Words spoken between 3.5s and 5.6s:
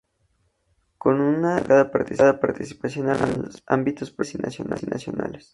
ámbitos provinciales y nacionales.